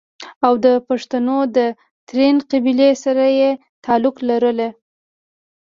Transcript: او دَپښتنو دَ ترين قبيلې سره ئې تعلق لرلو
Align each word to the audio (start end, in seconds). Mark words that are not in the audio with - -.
او 0.45 0.53
دَپښتنو 0.63 1.37
دَ 1.55 1.57
ترين 2.07 2.37
قبيلې 2.51 2.89
سره 3.03 3.23
ئې 3.37 3.49
تعلق 3.85 4.15
لرلو 4.29 4.69